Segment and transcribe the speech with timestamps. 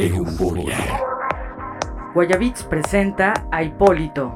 [0.00, 0.76] Euforia.
[2.14, 4.32] Guayabits presenta a Hipólito.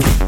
[0.00, 0.27] Thank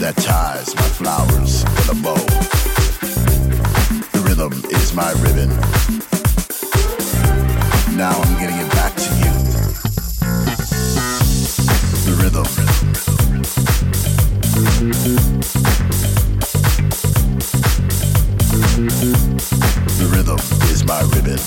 [0.00, 2.14] that ties my flowers with a bow.
[4.12, 5.50] The rhythm is my ribbon.
[7.96, 9.32] Now I'm getting it back to you.
[12.04, 12.48] The rhythm.
[19.96, 20.40] The rhythm
[20.72, 21.38] is my ribbon.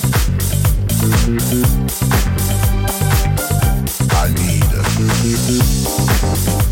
[4.13, 5.96] I need.
[6.35, 6.66] Thank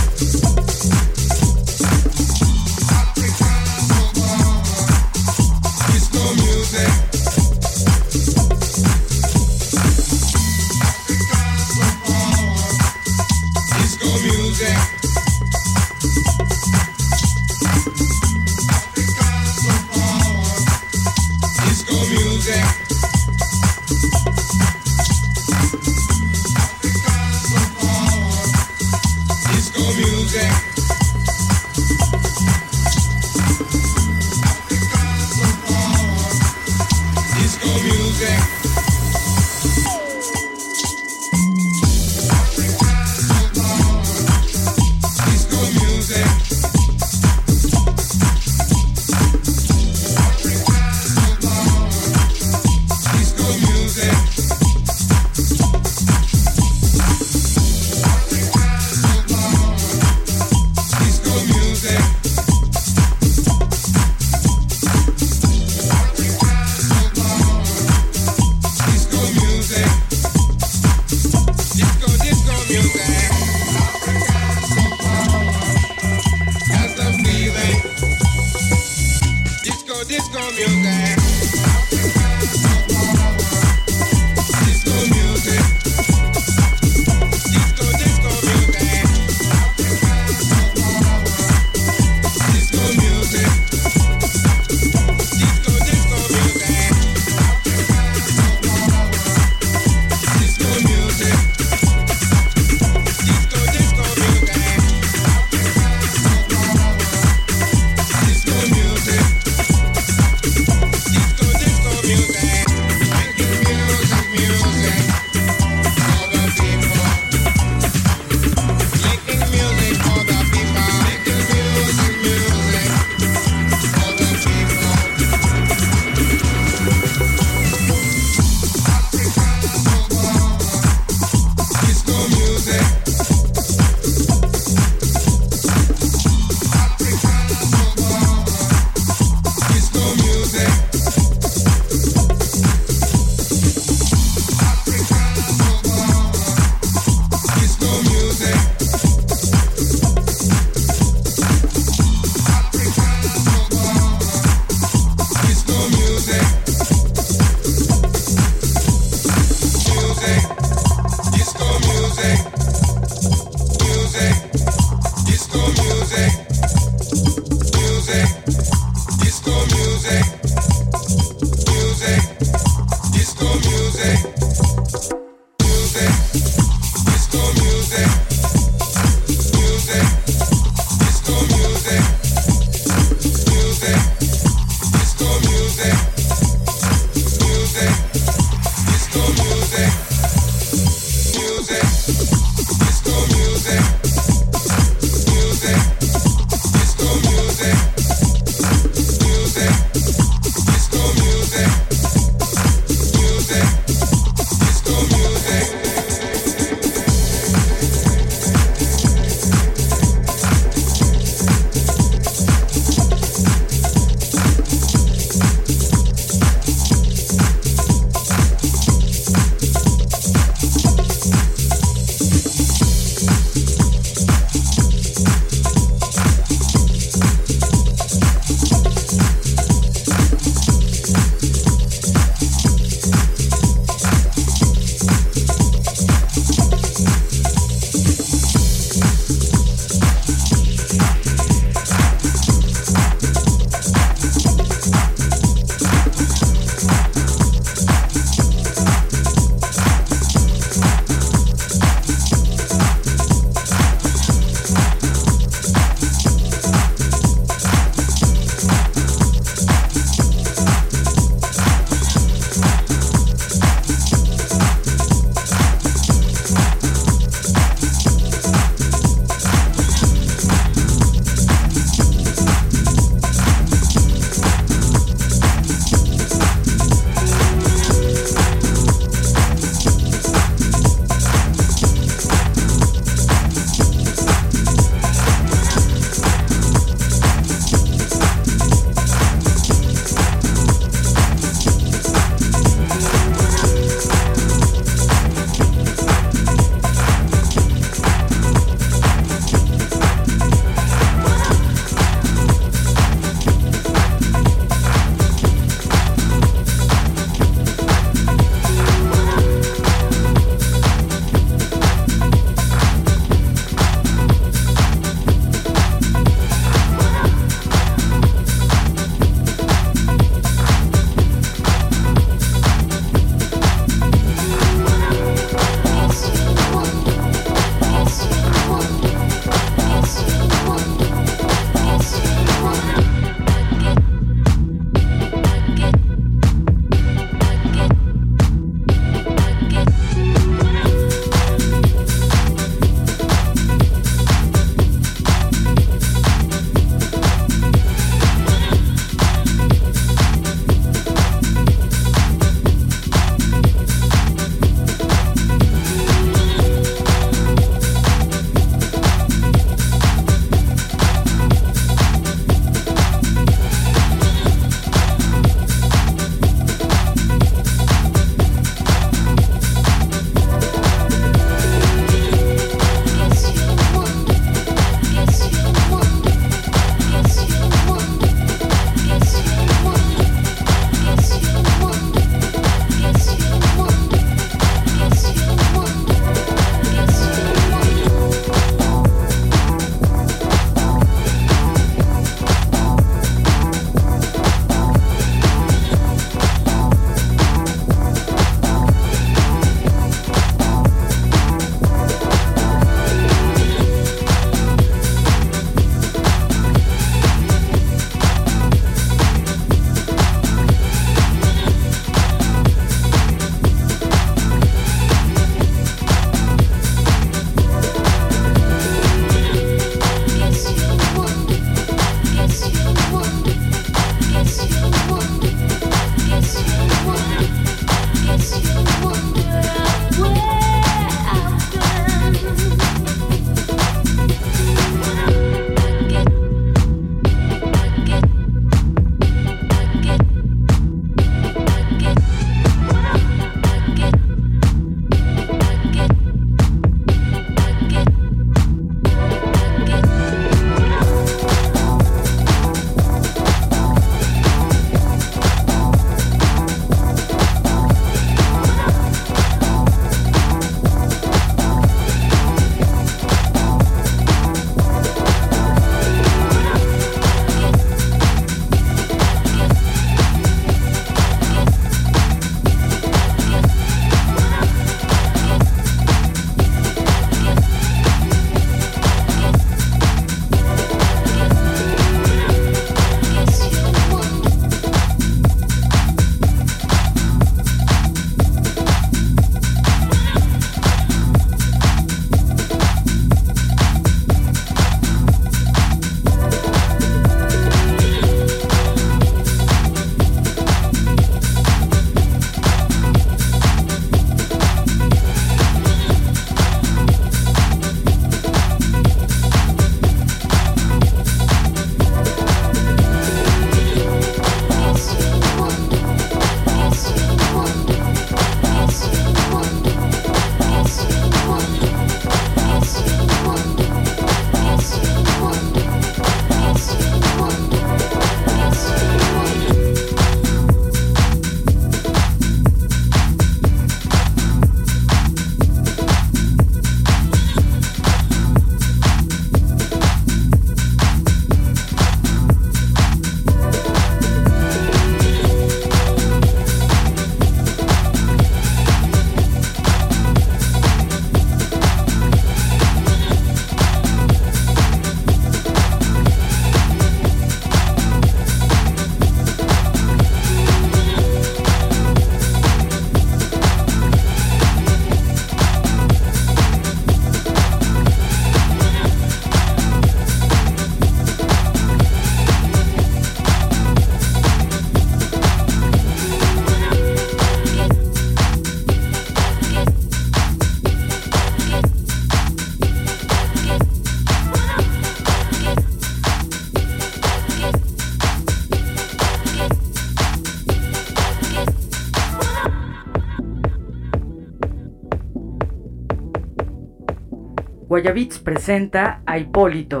[597.90, 600.00] Guayabits presenta a Hipólito.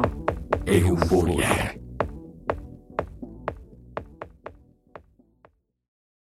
[0.64, 1.69] Euforia.